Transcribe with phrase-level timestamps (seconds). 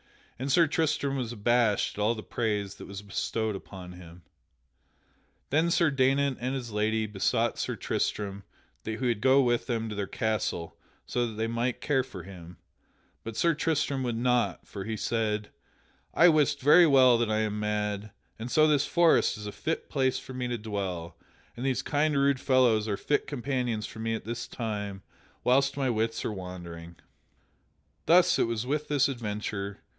[0.39, 4.23] And Sir Tristram was abashed at all the praise that was bestowed upon him.
[5.51, 8.43] Then Sir Daynant and his lady besought Sir Tristram
[8.83, 10.75] that he would go with them to their castle
[11.05, 12.57] so that they might care for him,
[13.23, 15.51] but Sir Tristram would not, for he said:
[16.15, 18.09] "I wist very well that I am mad,
[18.39, 21.15] and so this forest is a fit place for me to dwell
[21.55, 25.03] and these kind rude fellows are fit companions for me at this time
[25.43, 26.95] whilst my wits are wandering."
[28.07, 29.77] Thus it was with this adventure.